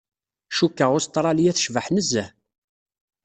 [0.57, 2.29] Cukkeɣ Ustṛlya tecbeḥ nezzeh.